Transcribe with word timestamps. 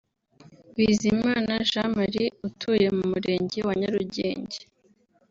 Bizimana 0.75 1.53
Jean 1.69 1.89
Marie 1.97 2.35
utuye 2.47 2.87
mu 2.97 3.03
Murenge 3.11 3.59
wa 3.67 3.73
Nyarugenge 3.79 4.59